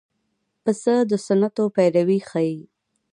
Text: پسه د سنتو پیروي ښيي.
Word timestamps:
پسه 0.63 0.93
د 1.09 1.11
سنتو 1.25 1.63
پیروي 1.75 2.19
ښيي. 2.29 2.57